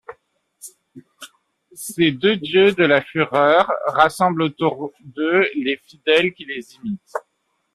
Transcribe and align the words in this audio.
Ces 1.75 2.11
deux 2.11 2.35
dieux 2.35 2.71
de 2.71 2.83
la 2.83 3.03
fureur 3.03 3.71
rassemblent 3.85 4.41
autour 4.41 4.91
d'eux 5.01 5.45
des 5.55 5.77
fidèles 5.77 6.33
qui 6.33 6.45
les 6.45 6.73
imitent. 6.77 7.13